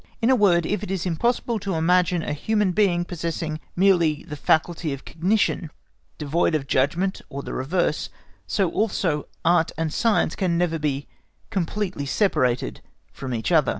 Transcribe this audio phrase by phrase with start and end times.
[0.19, 4.35] In a word, if it is impossible to imagine a human being possessing merely the
[4.35, 5.69] faculty of cognition,
[6.17, 8.09] devoid of judgment or the reverse,
[8.47, 11.07] so also Art and Science can never be
[11.51, 12.81] completely separated
[13.13, 13.69] from each other.